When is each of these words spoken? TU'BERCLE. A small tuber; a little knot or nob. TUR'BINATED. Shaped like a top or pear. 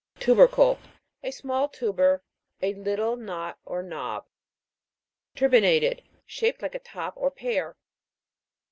TU'BERCLE. 0.19 0.79
A 1.21 1.29
small 1.29 1.69
tuber; 1.69 2.23
a 2.59 2.73
little 2.73 3.15
knot 3.15 3.59
or 3.65 3.83
nob. 3.83 4.25
TUR'BINATED. 5.35 6.01
Shaped 6.25 6.63
like 6.63 6.73
a 6.73 6.79
top 6.79 7.13
or 7.17 7.29
pear. 7.29 7.77